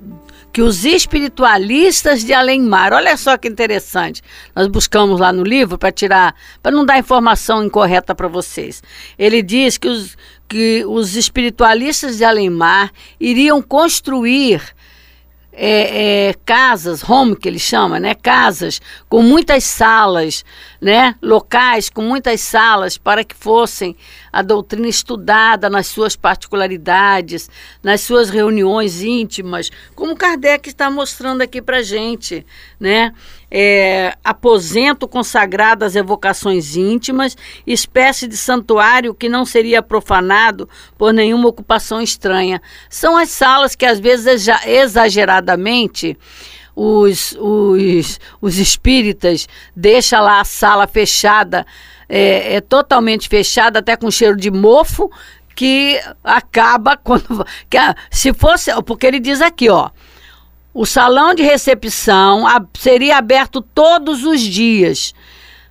que 0.53 0.63
os 0.63 0.85
espiritualistas 0.85 2.25
de 2.25 2.33
além-mar, 2.33 2.93
olha 2.93 3.17
só 3.17 3.37
que 3.37 3.49
interessante, 3.49 4.23
nós 4.55 4.69
buscamos 4.69 5.21
lá 5.21 5.33
no 5.33 5.43
livro 5.43 5.77
para 5.77 5.91
tirar, 5.91 6.35
para 6.63 6.71
não 6.71 6.87
dar 6.87 6.99
informação 6.99 7.65
incorreta 7.65 8.15
para 8.15 8.29
vocês. 8.29 8.83
Ele 9.19 9.43
diz 9.43 9.77
que 9.77 9.89
os, 9.89 10.17
que 10.49 10.85
os 10.87 11.17
espiritualistas 11.17 12.19
de 12.19 12.25
além-mar 12.25 12.93
iriam 13.19 13.61
construir 13.61 14.63
é, 15.57 16.29
é, 16.29 16.35
casas, 16.45 17.09
home 17.09 17.37
que 17.37 17.49
ele 17.49 17.59
chama, 17.59 18.01
né? 18.01 18.15
Casas 18.15 18.81
com 19.09 19.23
muitas 19.23 19.65
salas, 19.65 20.45
né? 20.81 21.15
Locais 21.23 21.89
com 21.89 22.03
muitas 22.03 22.41
salas 22.41 22.99
para 22.99 23.23
que 23.25 23.35
fossem 23.35 23.97
a 24.33 24.43
doutrina 24.43 24.89
estudada 24.89 25.71
nas 25.71 25.87
suas 25.87 26.17
particularidades, 26.17 27.49
nas 27.83 28.01
suas 28.01 28.31
reuniões 28.31 29.03
íntimas, 29.03 29.71
como 29.95 30.17
Kardec 30.17 30.69
está 30.69 30.91
mostrando 30.91 31.43
aqui 31.43 31.63
para 31.63 31.83
gente, 31.83 32.45
né? 32.79 33.13
É, 33.57 34.17
aposento 34.25 35.07
consagrado 35.07 35.85
às 35.85 35.95
evocações 35.95 36.75
íntimas, 36.75 37.37
espécie 37.65 38.27
de 38.27 38.37
santuário 38.37 39.15
que 39.15 39.29
não 39.29 39.47
seria 39.47 39.81
profanado 39.81 40.69
por 40.99 41.13
nenhuma 41.13 41.49
ocupação 41.49 42.03
estranha. 42.03 42.61
São 42.91 43.17
as 43.17 43.29
salas 43.29 43.77
que 43.77 43.87
às 43.87 44.01
vezes 44.01 44.49
exageradamente 44.67 46.19
os, 46.75 47.37
os, 47.39 48.19
os 48.41 48.59
espíritas 48.59 49.47
deixam 49.77 50.21
lá 50.21 50.41
a 50.41 50.45
sala 50.45 50.89
fechada 50.89 51.65
é, 52.09 52.57
é 52.57 52.61
totalmente 52.61 53.29
fechada, 53.29 53.79
até 53.79 53.97
com 53.97 54.11
cheiro 54.11 54.37
de 54.37 54.51
mofo, 54.51 55.11
que 55.55 56.01
acaba 56.23 56.97
quando. 57.03 57.47
Que, 57.69 57.79
se 58.11 58.33
fosse. 58.33 58.71
Porque 58.83 59.07
ele 59.07 59.21
diz 59.21 59.41
aqui, 59.41 59.69
ó. 59.69 59.91
O 60.77 60.85
salão 60.85 61.33
de 61.37 61.45
recepção 61.45 62.43
seria 62.77 63.19
aberto 63.19 63.63
todos 63.63 64.25
os 64.25 64.41
dias, 64.41 65.15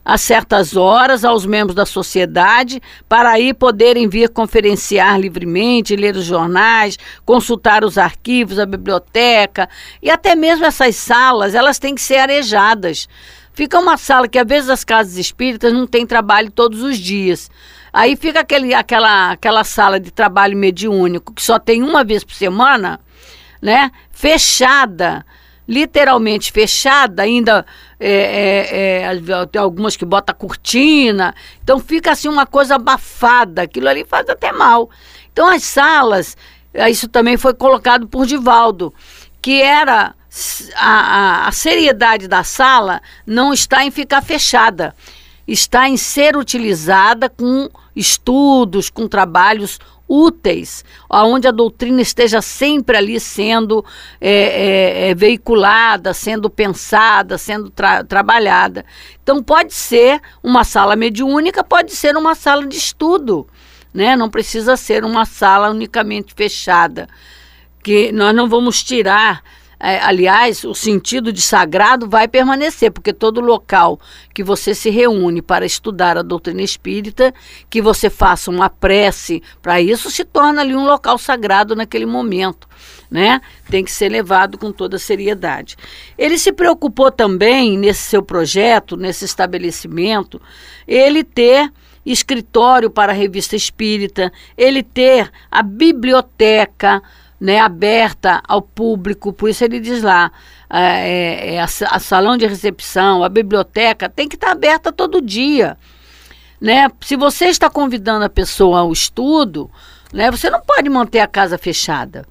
a 0.06 0.18
certas 0.18 0.78
horas, 0.78 1.26
aos 1.26 1.46
membros 1.46 1.76
da 1.76 1.86
sociedade, 1.86 2.82
para 3.10 3.32
aí 3.32 3.54
poderem 3.54 4.08
vir 4.08 4.30
conferenciar 4.30 5.20
livremente, 5.20 5.98
ler 5.98 6.16
os 6.16 6.24
jornais, 6.24 6.98
consultar 7.26 7.84
os 7.84 7.98
arquivos, 7.98 8.58
a 8.58 8.66
biblioteca, 8.66 9.68
e 10.02 10.10
até 10.10 10.36
mesmo 10.36 10.64
essas 10.64 10.96
salas, 10.96 11.54
elas 11.54 11.78
têm 11.78 11.96
que 11.96 12.02
ser 12.02 12.20
arejadas. 12.20 13.10
Fica 13.54 13.78
uma 13.78 13.98
sala 13.98 14.30
que 14.30 14.40
às 14.40 14.48
vezes 14.48 14.70
as 14.70 14.86
casas 14.86 15.18
espíritas 15.18 15.74
não 15.74 15.86
tem 15.86 16.08
trabalho 16.08 16.50
todos 16.50 16.82
os 16.82 16.98
dias. 16.98 17.52
Aí 17.92 18.16
fica 18.16 18.40
aquele, 18.40 18.74
aquela, 18.74 19.32
aquela 19.32 19.66
sala 19.66 20.00
de 20.00 20.12
trabalho 20.12 20.58
mediúnico 20.58 21.34
que 21.34 21.44
só 21.44 21.60
tem 21.60 21.84
uma 21.84 22.06
vez 22.06 22.24
por 22.24 22.34
semana, 22.34 23.02
né? 23.64 23.92
Fechada, 24.12 25.26
literalmente 25.66 26.52
fechada, 26.52 27.24
ainda 27.24 27.66
é, 27.98 28.12
é, 28.12 29.16
é, 29.16 29.46
tem 29.46 29.62
algumas 29.62 29.96
que 29.96 30.04
bota 30.04 30.34
cortina. 30.34 31.34
Então 31.64 31.80
fica 31.80 32.12
assim 32.12 32.28
uma 32.28 32.46
coisa 32.46 32.76
abafada. 32.76 33.62
Aquilo 33.62 33.88
ali 33.88 34.04
faz 34.04 34.28
até 34.28 34.52
mal. 34.52 34.90
Então 35.32 35.48
as 35.48 35.64
salas, 35.64 36.36
isso 36.90 37.08
também 37.08 37.38
foi 37.38 37.54
colocado 37.54 38.06
por 38.06 38.26
Divaldo, 38.26 38.94
que 39.42 39.62
era 39.62 40.14
a, 40.76 41.46
a, 41.46 41.48
a 41.48 41.52
seriedade 41.54 42.28
da 42.28 42.44
sala 42.44 43.02
não 43.26 43.54
está 43.54 43.86
em 43.86 43.92
ficar 43.92 44.22
fechada, 44.22 44.94
está 45.48 45.88
em 45.88 45.96
ser 45.96 46.36
utilizada 46.36 47.30
com 47.30 47.70
estudos, 47.96 48.90
com 48.90 49.08
trabalhos 49.08 49.80
úteis, 50.08 50.84
onde 51.10 51.48
a 51.48 51.52
doutrina 51.52 52.02
esteja 52.02 52.42
sempre 52.42 52.98
ali 52.98 53.20
sendo 53.20 53.84
é, 54.20 54.32
é, 54.32 55.10
é, 55.10 55.16
veiculada, 55.16 56.14
sendo 56.14 56.50
pensada, 56.50 57.38
sendo 57.38 57.70
tra 57.70 58.04
trabalhada. 58.04 58.86
Então, 59.22 59.42
pode 59.42 59.74
ser 59.74 60.22
uma 60.44 60.64
sala 60.64 60.96
mediúnica, 60.96 61.64
pode 61.64 61.96
ser 61.96 62.16
uma 62.16 62.36
sala 62.36 62.68
de 62.68 62.78
estudo, 62.78 63.48
né? 63.94 64.16
não 64.16 64.30
precisa 64.30 64.76
ser 64.76 65.04
uma 65.04 65.26
sala 65.26 65.70
unicamente 65.70 66.34
fechada, 66.34 67.08
que 67.82 68.12
nós 68.12 68.36
não 68.36 68.48
vamos 68.48 68.84
tirar 68.84 69.42
aliás, 69.84 70.64
o 70.64 70.74
sentido 70.74 71.34
de 71.34 71.42
sagrado 71.42 72.08
vai 72.10 72.26
permanecer, 72.26 72.90
porque 72.90 73.12
todo 73.12 73.42
local 73.42 74.00
que 74.34 74.42
você 74.42 74.74
se 74.74 74.90
reúne 74.90 75.42
para 75.42 75.66
estudar 75.66 76.18
a 76.18 76.22
doutrina 76.22 76.62
espírita, 76.62 77.34
que 77.70 77.82
você 77.82 78.10
faça 78.10 78.50
uma 78.50 78.70
prece 78.70 79.44
para 79.62 79.82
isso, 79.82 80.10
se 80.10 80.24
torna 80.24 80.62
ali 80.62 80.74
um 80.74 80.86
local 80.86 81.18
sagrado 81.18 81.76
naquele 81.76 82.06
momento. 82.06 82.68
Né? 83.12 83.42
Tem 83.70 83.84
que 83.84 83.92
ser 83.92 84.10
levado 84.10 84.58
com 84.58 84.72
toda 84.72 84.98
seriedade. 84.98 85.76
Ele 86.18 86.38
se 86.38 86.54
preocupou 86.54 87.12
também 87.12 87.78
nesse 87.78 88.04
seu 88.04 88.24
projeto, 88.24 88.96
nesse 88.96 89.26
estabelecimento, 89.26 90.42
ele 90.88 91.24
ter 91.24 91.72
escritório 92.06 92.90
para 92.90 93.12
a 93.12 93.16
revista 93.16 93.56
espírita, 93.56 94.32
ele 94.58 94.82
ter 94.82 95.32
a 95.52 95.62
biblioteca 95.62 97.02
né, 97.44 97.60
aberta 97.60 98.42
ao 98.48 98.62
público, 98.62 99.34
por 99.34 99.50
isso 99.50 99.66
ele 99.66 99.78
diz 99.78 100.02
lá, 100.02 100.32
é, 100.70 100.80
é, 100.80 101.56
é 101.56 101.60
a, 101.60 101.66
a, 101.66 102.00
salão 102.00 102.38
de 102.38 102.48
recepção, 102.48 103.22
a 103.22 103.28
biblioteca 103.28 104.08
tem 104.08 104.30
que 104.30 104.36
estar 104.36 104.52
aberta 104.52 104.94
todo 104.94 105.22
dia. 105.22 105.78
Né? 106.62 106.90
Se 107.02 107.18
você 107.18 107.48
está 107.48 107.70
convidando 107.70 108.24
a 108.24 108.30
pessoa 108.30 108.80
ao 108.80 108.94
estudo, 108.94 109.70
né, 110.14 110.32
você 110.32 110.50
não 110.50 110.62
pode 110.62 110.90
manter 110.90 111.20
a 111.20 111.28
casa 111.28 111.58
fechada. 111.58 112.26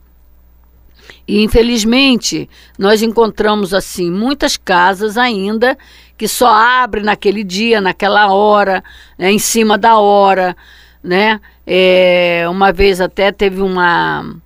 E 1.28 1.42
infelizmente, 1.42 2.48
nós 2.78 3.02
encontramos 3.02 3.74
assim 3.74 4.10
muitas 4.10 4.56
casas 4.56 5.18
ainda 5.18 5.76
que 6.16 6.26
só 6.26 6.48
abrem 6.48 7.04
naquele 7.04 7.44
dia, 7.44 7.82
naquela 7.82 8.32
hora, 8.32 8.82
né, 9.18 9.30
em 9.30 9.38
cima 9.38 9.76
da 9.76 9.98
hora, 9.98 10.56
né? 11.04 11.38
É, 11.66 12.46
uma 12.48 12.72
vez 12.72 12.98
até 12.98 13.30
teve 13.30 13.60
uma 13.60 14.40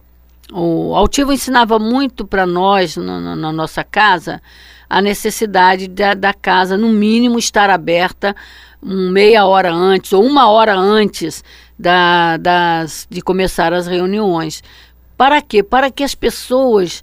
o 0.52 0.94
Altivo 0.94 1.32
ensinava 1.32 1.78
muito 1.78 2.26
para 2.26 2.46
nós, 2.46 2.96
no, 2.96 3.36
na 3.36 3.52
nossa 3.52 3.82
casa, 3.82 4.40
a 4.88 5.02
necessidade 5.02 5.88
da, 5.88 6.14
da, 6.14 6.32
casa, 6.32 6.76
no 6.76 6.88
mínimo, 6.88 7.38
estar 7.38 7.68
aberta 7.68 8.34
meia 8.80 9.44
hora 9.44 9.72
antes 9.72 10.12
ou 10.12 10.24
uma 10.24 10.48
hora 10.48 10.76
antes 10.76 11.42
da, 11.78 12.36
das, 12.36 13.06
de 13.10 13.20
começar 13.20 13.72
as 13.72 13.86
reuniões. 13.86 14.62
Para 15.16 15.42
quê? 15.42 15.62
Para 15.62 15.90
que 15.90 16.04
as 16.04 16.14
pessoas, 16.14 17.02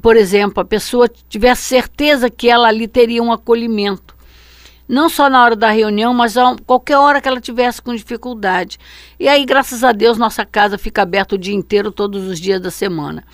por 0.00 0.16
exemplo, 0.16 0.60
a 0.60 0.64
pessoa 0.64 1.10
tivesse 1.28 1.62
certeza 1.62 2.30
que 2.30 2.48
ela 2.48 2.68
ali 2.68 2.86
teria 2.86 3.22
um 3.22 3.32
acolhimento 3.32 4.15
não 4.88 5.08
só 5.08 5.28
na 5.28 5.42
hora 5.44 5.56
da 5.56 5.70
reunião, 5.70 6.14
mas 6.14 6.36
a 6.36 6.56
qualquer 6.64 6.96
hora 6.96 7.20
que 7.20 7.28
ela 7.28 7.40
tivesse 7.40 7.82
com 7.82 7.94
dificuldade. 7.94 8.78
E 9.18 9.28
aí, 9.28 9.44
graças 9.44 9.82
a 9.82 9.92
Deus, 9.92 10.16
nossa 10.16 10.44
casa 10.44 10.78
fica 10.78 11.02
aberta 11.02 11.34
o 11.34 11.38
dia 11.38 11.54
inteiro, 11.54 11.90
todos 11.90 12.26
os 12.26 12.40
dias 12.40 12.60
da 12.60 12.70
semana. 12.70 13.24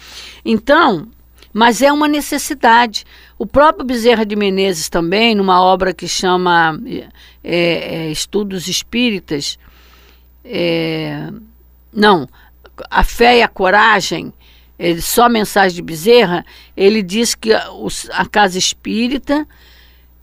Então, 0.44 1.09
mas 1.52 1.82
é 1.82 1.92
uma 1.92 2.09
necessidade. 2.09 3.04
O 3.38 3.47
próprio 3.47 3.85
Bezerra 3.85 4.25
de 4.25 4.35
Menezes 4.35 4.88
também, 4.88 5.35
numa 5.35 5.61
obra 5.61 5.92
que 5.92 6.09
chama 6.09 6.80
é, 7.44 8.06
é, 8.06 8.11
Estudos 8.11 8.68
Espíritas, 8.68 9.59
é, 10.44 11.30
não, 11.92 12.26
A 12.90 13.04
Fé 13.04 13.38
e 13.38 13.42
a 13.42 13.49
Coragem, 13.49 14.32
ele, 14.78 15.02
só 15.02 15.28
mensagem 15.28 15.76
de 15.76 15.82
Bezerra, 15.82 16.44
ele 16.75 17.02
diz 17.02 17.35
que 17.35 17.52
a, 17.52 17.68
a 18.12 18.26
casa 18.26 18.59
espírita, 18.59 19.47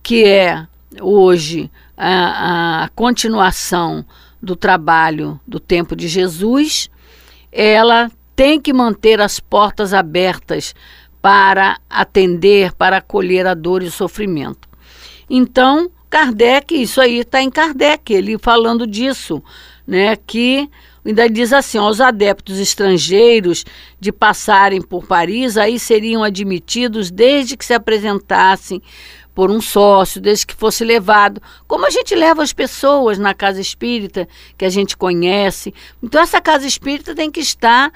que 0.01 0.25
é 0.25 0.67
hoje 1.01 1.72
a, 1.96 2.84
a 2.84 2.89
continuação 2.89 4.05
do 4.41 4.55
trabalho 4.55 5.39
do 5.46 5.60
tempo 5.60 5.96
de 5.96 6.08
Jesus, 6.08 6.89
ela 7.51 8.10
tem 8.36 8.60
que 8.60 8.72
manter 8.72 9.19
as 9.19 9.39
portas 9.39 9.93
abertas 9.93 10.74
para 11.22 11.77
atender, 11.89 12.74
para 12.74 12.98
acolher 12.98 13.46
a 13.46 13.53
dor 13.53 13.84
e 13.84 13.88
o 13.88 13.91
sofrimento. 13.91 14.67
Então, 15.29 15.91
Kardec, 16.10 16.74
isso 16.74 17.01
aí 17.01 17.19
está 17.19 17.41
em 17.41 17.50
Kardec, 17.50 18.13
ele 18.13 18.38
falando 18.38 18.88
disso, 18.88 19.43
né, 19.86 20.15
que 20.15 20.69
ainda 21.09 21.29
diz 21.29 21.51
assim, 21.51 21.79
os 21.79 21.99
adeptos 21.99 22.59
estrangeiros 22.59 23.65
de 23.99 24.11
passarem 24.11 24.81
por 24.81 25.05
Paris, 25.05 25.57
aí 25.57 25.79
seriam 25.79 26.23
admitidos 26.23 27.09
desde 27.09 27.57
que 27.57 27.65
se 27.65 27.73
apresentassem 27.73 28.81
por 29.33 29.49
um 29.49 29.61
sócio, 29.61 30.21
desde 30.21 30.45
que 30.45 30.53
fosse 30.53 30.83
levado, 30.83 31.41
como 31.67 31.85
a 31.85 31.89
gente 31.89 32.13
leva 32.13 32.43
as 32.43 32.53
pessoas 32.53 33.17
na 33.17 33.33
casa 33.33 33.61
espírita 33.61 34.27
que 34.57 34.65
a 34.65 34.69
gente 34.69 34.97
conhece. 34.97 35.73
Então 36.03 36.21
essa 36.21 36.41
casa 36.41 36.67
espírita 36.67 37.15
tem 37.15 37.31
que 37.31 37.39
estar 37.39 37.91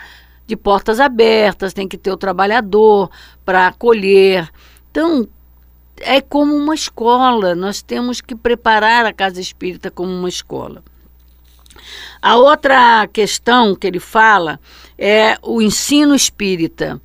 de 0.48 0.56
portas 0.56 1.00
abertas, 1.00 1.74
tem 1.74 1.88
que 1.88 1.98
ter 1.98 2.12
o 2.12 2.18
trabalhador 2.18 3.10
para 3.46 3.68
acolher. 3.68 4.50
Então 4.90 5.28
é 5.98 6.20
como 6.22 6.56
uma 6.56 6.74
escola, 6.74 7.54
nós 7.54 7.82
temos 7.82 8.22
que 8.22 8.36
preparar 8.36 9.06
a 9.06 9.14
casa 9.14 9.40
espírita 9.40 9.92
como 9.92 10.12
uma 10.12 10.30
escola. 10.30 10.84
A 12.24 12.38
outra 12.38 13.06
questão 13.12 13.76
que 13.76 13.86
ele 13.86 14.00
fala 14.00 14.58
é 14.98 15.38
o 15.42 15.62
ensino 15.62 16.16
espírita. 16.16 17.02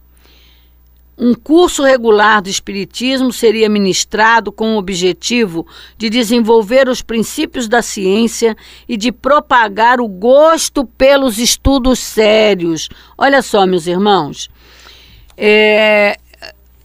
Um 1.19 1.35
curso 1.35 1.83
regular 1.83 2.41
do 2.41 2.49
Espiritismo 2.49 3.33
seria 3.33 3.69
ministrado 3.69 4.53
com 4.53 4.77
o 4.77 4.79
objetivo 4.79 5.67
de 5.97 6.09
desenvolver 6.09 6.89
os 6.89 7.03
princípios 7.03 7.67
da 7.67 7.83
ciência 7.83 8.57
e 8.89 8.97
de 8.97 9.11
propagar 9.11 10.01
o 10.01 10.07
gosto 10.07 10.85
pelos 10.85 11.41
estudos 11.41 11.99
sérios. 11.99 12.89
Olha 13.19 13.43
só, 13.43 13.67
meus 13.67 13.89
irmãos, 13.89 14.49
é, 15.37 16.17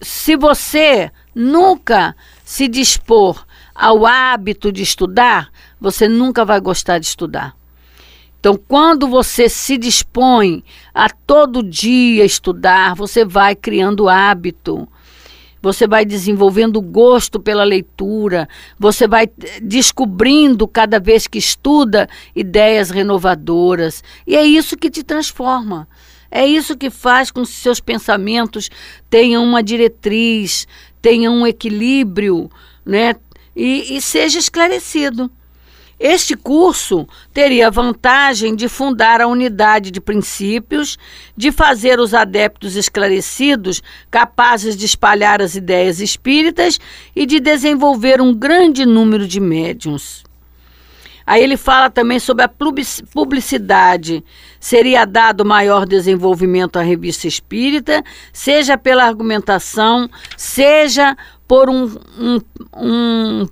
se 0.02 0.34
você 0.34 1.08
nunca 1.32 2.16
se 2.44 2.66
dispor 2.66 3.46
ao 3.72 4.04
hábito 4.04 4.72
de 4.72 4.82
estudar, 4.82 5.52
você 5.80 6.08
nunca 6.08 6.44
vai 6.44 6.58
gostar 6.58 6.98
de 6.98 7.06
estudar. 7.06 7.54
Então, 8.44 8.60
quando 8.68 9.08
você 9.08 9.48
se 9.48 9.78
dispõe 9.78 10.62
a 10.92 11.08
todo 11.08 11.62
dia 11.62 12.26
estudar, 12.26 12.94
você 12.94 13.24
vai 13.24 13.56
criando 13.56 14.06
hábito. 14.06 14.86
Você 15.62 15.86
vai 15.86 16.04
desenvolvendo 16.04 16.78
gosto 16.82 17.40
pela 17.40 17.64
leitura, 17.64 18.46
você 18.78 19.08
vai 19.08 19.30
descobrindo 19.62 20.68
cada 20.68 21.00
vez 21.00 21.26
que 21.26 21.38
estuda 21.38 22.06
ideias 22.36 22.90
renovadoras. 22.90 24.04
E 24.26 24.36
é 24.36 24.44
isso 24.44 24.76
que 24.76 24.90
te 24.90 25.02
transforma. 25.02 25.88
É 26.30 26.46
isso 26.46 26.76
que 26.76 26.90
faz 26.90 27.30
com 27.30 27.44
que 27.44 27.48
seus 27.48 27.80
pensamentos 27.80 28.68
tenham 29.08 29.42
uma 29.42 29.62
diretriz, 29.62 30.68
tenham 31.00 31.34
um 31.34 31.46
equilíbrio, 31.46 32.50
né? 32.84 33.14
E, 33.56 33.96
e 33.96 34.02
seja 34.02 34.38
esclarecido. 34.38 35.30
Este 35.98 36.36
curso 36.36 37.06
teria 37.32 37.68
a 37.68 37.70
vantagem 37.70 38.54
de 38.54 38.68
fundar 38.68 39.20
a 39.20 39.26
unidade 39.26 39.90
de 39.90 40.00
princípios, 40.00 40.98
de 41.36 41.52
fazer 41.52 42.00
os 42.00 42.12
adeptos 42.12 42.76
esclarecidos 42.76 43.82
capazes 44.10 44.76
de 44.76 44.86
espalhar 44.86 45.40
as 45.40 45.54
ideias 45.54 46.00
espíritas 46.00 46.80
e 47.14 47.24
de 47.24 47.40
desenvolver 47.40 48.20
um 48.20 48.34
grande 48.34 48.84
número 48.84 49.26
de 49.26 49.40
médiums. 49.40 50.24
Aí 51.26 51.42
ele 51.42 51.56
fala 51.56 51.88
também 51.88 52.18
sobre 52.18 52.44
a 52.44 52.50
publicidade. 53.12 54.22
Seria 54.60 55.06
dado 55.06 55.44
maior 55.44 55.86
desenvolvimento 55.86 56.78
à 56.78 56.82
revista 56.82 57.26
espírita, 57.26 58.04
seja 58.32 58.76
pela 58.76 59.04
argumentação, 59.04 60.08
seja 60.36 61.16
por 61.48 61.70
um, 61.70 61.90
um, 62.18 62.40
um 62.76 63.48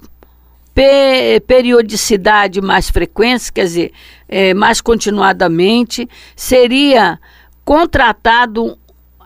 periodicidade 0.75 2.61
mais 2.61 2.89
frequente, 2.91 3.53
quer 3.53 3.65
dizer, 3.65 3.93
é, 4.29 4.55
mais 4.55 4.81
continuadamente, 4.81 6.09
seria 6.35 7.19
contratado 7.65 8.79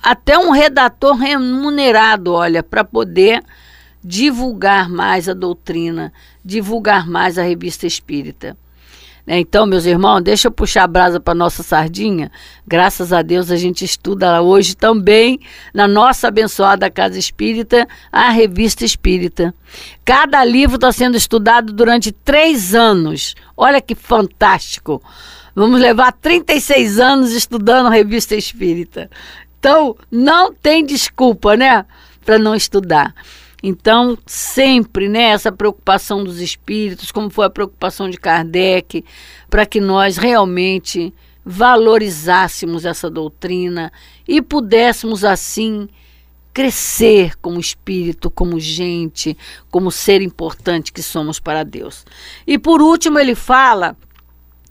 até 0.02 0.38
um 0.38 0.50
redator 0.50 1.16
remunerado, 1.16 2.32
olha, 2.32 2.62
para 2.62 2.84
poder 2.84 3.42
divulgar 4.02 4.88
mais 4.88 5.28
a 5.28 5.34
doutrina, 5.34 6.12
divulgar 6.44 7.08
mais 7.08 7.38
a 7.38 7.42
revista 7.42 7.86
espírita. 7.86 8.56
Né? 9.26 9.40
Então, 9.40 9.66
meus 9.66 9.84
irmãos, 9.84 10.20
deixa 10.20 10.48
eu 10.48 10.52
puxar 10.52 10.84
a 10.84 10.86
brasa 10.86 11.18
para 11.18 11.34
nossa 11.34 11.62
sardinha. 11.62 12.30
Graças 12.66 13.12
a 13.12 13.22
Deus 13.22 13.50
a 13.50 13.56
gente 13.56 13.84
estuda 13.84 14.40
hoje 14.40 14.76
também 14.76 15.40
na 15.74 15.88
nossa 15.88 16.28
abençoada 16.28 16.90
Casa 16.90 17.18
Espírita 17.18 17.88
a 18.12 18.30
Revista 18.30 18.84
Espírita. 18.84 19.54
Cada 20.04 20.44
livro 20.44 20.76
está 20.76 20.92
sendo 20.92 21.16
estudado 21.16 21.72
durante 21.72 22.12
três 22.12 22.74
anos. 22.74 23.34
Olha 23.56 23.80
que 23.80 23.94
fantástico! 23.94 25.02
Vamos 25.54 25.80
levar 25.80 26.12
36 26.12 27.00
anos 27.00 27.32
estudando 27.32 27.86
a 27.86 27.90
Revista 27.90 28.34
Espírita. 28.34 29.10
Então, 29.58 29.96
não 30.10 30.52
tem 30.52 30.84
desculpa, 30.84 31.56
né, 31.56 31.86
para 32.24 32.38
não 32.38 32.54
estudar. 32.54 33.14
Então, 33.62 34.18
sempre 34.26 35.08
né, 35.08 35.30
essa 35.30 35.50
preocupação 35.50 36.22
dos 36.22 36.40
espíritos, 36.40 37.10
como 37.10 37.30
foi 37.30 37.46
a 37.46 37.50
preocupação 37.50 38.08
de 38.08 38.18
Kardec, 38.18 39.04
para 39.48 39.64
que 39.64 39.80
nós 39.80 40.16
realmente 40.16 41.12
valorizássemos 41.44 42.84
essa 42.84 43.08
doutrina 43.08 43.92
e 44.26 44.42
pudéssemos 44.42 45.24
assim 45.24 45.88
crescer 46.52 47.36
como 47.36 47.60
espírito, 47.60 48.30
como 48.30 48.58
gente, 48.58 49.36
como 49.70 49.90
ser 49.90 50.22
importante 50.22 50.92
que 50.92 51.02
somos 51.02 51.38
para 51.38 51.62
Deus. 51.62 52.04
E 52.46 52.58
por 52.58 52.80
último, 52.80 53.18
ele 53.18 53.34
fala 53.34 53.96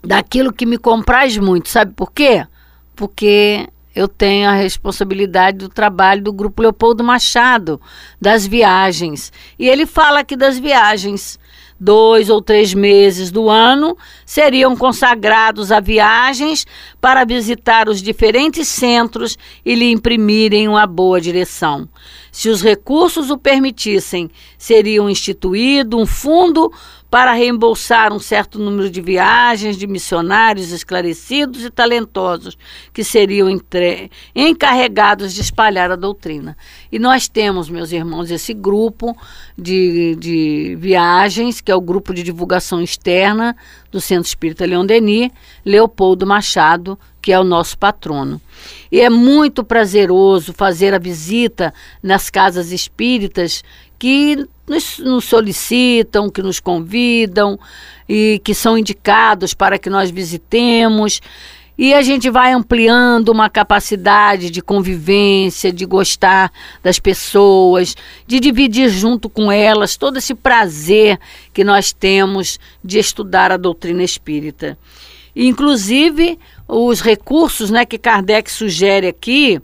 daquilo 0.02 0.52
que 0.52 0.66
me 0.66 0.78
compraz 0.78 1.36
muito, 1.36 1.68
sabe 1.68 1.92
por 1.94 2.12
quê? 2.12 2.46
Porque 2.94 3.68
eu 3.96 4.06
tenho 4.06 4.46
a 4.46 4.52
responsabilidade 4.52 5.56
do 5.56 5.70
trabalho 5.70 6.22
do 6.22 6.30
Grupo 6.30 6.60
Leopoldo 6.60 7.02
Machado, 7.02 7.80
das 8.20 8.46
viagens. 8.46 9.32
E 9.58 9.66
ele 9.66 9.86
fala 9.86 10.20
aqui 10.20 10.36
das 10.36 10.58
viagens. 10.58 11.38
Dois 11.78 12.30
ou 12.30 12.40
três 12.40 12.72
meses 12.72 13.30
do 13.30 13.50
ano 13.50 13.96
seriam 14.24 14.76
consagrados 14.76 15.70
a 15.70 15.80
viagens 15.80 16.66
para 17.00 17.24
visitar 17.24 17.88
os 17.88 18.02
diferentes 18.02 18.68
centros 18.68 19.36
e 19.64 19.74
lhe 19.74 19.90
imprimirem 19.90 20.68
uma 20.68 20.86
boa 20.86 21.20
direção. 21.20 21.88
Se 22.36 22.50
os 22.50 22.60
recursos 22.60 23.30
o 23.30 23.38
permitissem, 23.38 24.30
seria 24.58 25.00
instituído 25.04 25.96
um 25.96 26.04
fundo 26.04 26.70
para 27.10 27.32
reembolsar 27.32 28.12
um 28.12 28.18
certo 28.18 28.58
número 28.58 28.90
de 28.90 29.00
viagens 29.00 29.74
de 29.74 29.86
missionários 29.86 30.70
esclarecidos 30.70 31.64
e 31.64 31.70
talentosos 31.70 32.58
que 32.92 33.02
seriam 33.02 33.48
entre... 33.48 34.10
encarregados 34.34 35.32
de 35.32 35.40
espalhar 35.40 35.90
a 35.90 35.96
doutrina. 35.96 36.54
E 36.92 36.98
nós 36.98 37.26
temos, 37.26 37.70
meus 37.70 37.90
irmãos, 37.90 38.30
esse 38.30 38.52
grupo 38.52 39.16
de, 39.56 40.14
de 40.16 40.76
viagens, 40.78 41.62
que 41.62 41.72
é 41.72 41.74
o 41.74 41.80
grupo 41.80 42.12
de 42.12 42.22
divulgação 42.22 42.82
externa 42.82 43.56
do 43.96 44.00
Centro 44.00 44.28
Espírita 44.28 44.66
Leão 44.66 44.84
Denis, 44.84 45.30
Leopoldo 45.64 46.26
Machado, 46.26 46.98
que 47.22 47.32
é 47.32 47.40
o 47.40 47.44
nosso 47.44 47.78
patrono. 47.78 48.38
E 48.92 49.00
é 49.00 49.08
muito 49.08 49.64
prazeroso 49.64 50.52
fazer 50.52 50.92
a 50.92 50.98
visita 50.98 51.72
nas 52.02 52.28
casas 52.28 52.72
espíritas 52.72 53.64
que 53.98 54.46
nos, 54.68 54.98
nos, 54.98 55.24
solicitam, 55.24 56.28
que 56.28 56.42
nos 56.42 56.60
convidam 56.60 57.58
e 58.06 58.38
que 58.44 58.54
são 58.54 58.76
indicados 58.76 59.54
para 59.54 59.78
que 59.78 59.88
nós 59.88 60.10
visitemos. 60.10 61.22
E 61.78 61.92
a 61.92 62.00
gente 62.00 62.30
vai 62.30 62.52
ampliando 62.52 63.28
uma 63.28 63.50
capacidade 63.50 64.50
de 64.50 64.62
convivência, 64.62 65.70
de 65.70 65.84
gostar 65.84 66.50
das 66.82 66.98
pessoas, 66.98 67.94
de 68.26 68.40
dividir 68.40 68.88
junto 68.88 69.28
com 69.28 69.52
elas 69.52 69.96
todo 69.96 70.16
esse 70.16 70.34
prazer 70.34 71.18
que 71.52 71.62
nós 71.62 71.92
temos 71.92 72.58
de 72.82 72.98
estudar 72.98 73.52
a 73.52 73.58
doutrina 73.58 74.02
espírita. 74.02 74.78
Inclusive, 75.34 76.38
os 76.66 77.02
recursos 77.02 77.70
né, 77.70 77.84
que 77.84 77.98
Kardec 77.98 78.50
sugere 78.50 79.06
aqui, 79.08 79.60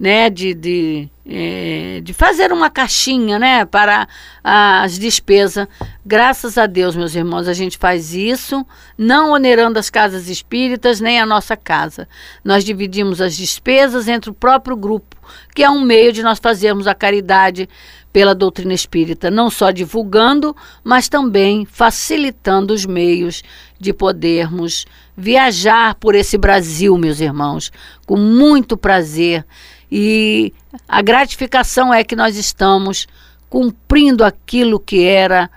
né, 0.00 0.28
de, 0.28 0.52
de 0.52 1.08
é, 1.28 2.00
de 2.04 2.12
fazer 2.12 2.52
uma 2.52 2.70
caixinha, 2.70 3.38
né, 3.38 3.64
para 3.64 4.06
as 4.44 4.98
despesas. 4.98 5.66
Graças 6.04 6.56
a 6.56 6.66
Deus, 6.66 6.94
meus 6.94 7.14
irmãos, 7.14 7.48
a 7.48 7.52
gente 7.52 7.76
faz 7.76 8.14
isso, 8.14 8.64
não 8.96 9.32
onerando 9.32 9.78
as 9.78 9.90
casas 9.90 10.28
espíritas 10.28 11.00
nem 11.00 11.20
a 11.20 11.26
nossa 11.26 11.56
casa. 11.56 12.08
Nós 12.44 12.64
dividimos 12.64 13.20
as 13.20 13.36
despesas 13.36 14.06
entre 14.06 14.30
o 14.30 14.34
próprio 14.34 14.76
grupo, 14.76 15.16
que 15.54 15.64
é 15.64 15.70
um 15.70 15.80
meio 15.80 16.12
de 16.12 16.22
nós 16.22 16.38
fazermos 16.38 16.86
a 16.86 16.94
caridade 16.94 17.68
pela 18.12 18.34
doutrina 18.34 18.72
espírita, 18.72 19.30
não 19.30 19.50
só 19.50 19.70
divulgando, 19.70 20.56
mas 20.82 21.08
também 21.08 21.66
facilitando 21.66 22.72
os 22.72 22.86
meios 22.86 23.42
de 23.78 23.92
podermos 23.92 24.86
viajar 25.16 25.96
por 25.96 26.14
esse 26.14 26.38
Brasil, 26.38 26.96
meus 26.96 27.20
irmãos, 27.20 27.70
com 28.06 28.16
muito 28.16 28.76
prazer. 28.76 29.44
E 29.90 30.52
a 30.88 31.02
gratificação 31.02 31.92
é 31.92 32.04
que 32.04 32.16
nós 32.16 32.36
estamos 32.36 33.06
cumprindo 33.48 34.24
aquilo 34.24 34.78
que 34.78 35.04
era 35.04 35.50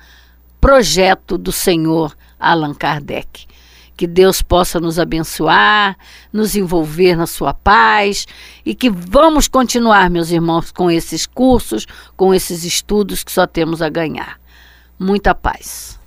projeto 0.60 1.38
do 1.38 1.51
Senhor 1.51 2.15
Allan 2.39 2.73
Kardec. 2.73 3.47
Que 3.97 4.08
Deus 4.08 4.41
possa 4.41 4.79
nos 4.79 4.97
abençoar, 4.97 5.97
nos 6.32 6.55
envolver 6.55 7.17
na 7.17 7.27
sua 7.27 7.53
paz 7.53 8.25
e 8.65 8.73
que 8.73 8.89
vamos 8.89 9.47
continuar, 9.49 10.10
meus 10.10 10.32
irmãos, 10.32 10.71
com 10.71 10.89
esses 10.89 11.25
cursos, 11.25 11.86
com 12.15 12.34
esses 12.34 12.63
estudos 12.63 13.23
que 13.23 13.32
só 13.32 13.45
temos 13.45 13.82
a 13.82 13.89
ganhar. 13.89 14.39
Muita 14.97 15.36
paz. 15.36 15.98